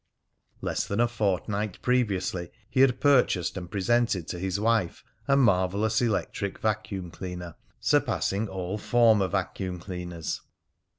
[0.61, 6.01] Less than a fortnight previously he had purchased and presented to his wife a marvellous
[6.01, 10.41] electric vacuum cleaner, surpassing all former vacuum cleaners.